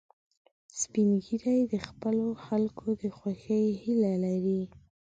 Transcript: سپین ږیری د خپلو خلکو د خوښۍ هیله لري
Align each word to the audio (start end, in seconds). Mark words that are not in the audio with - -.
سپین 0.79 1.09
ږیری 1.25 1.59
د 1.73 1.75
خپلو 1.87 2.27
خلکو 2.45 2.87
د 3.01 3.03
خوښۍ 3.17 3.65
هیله 3.81 4.13
لري 4.25 4.61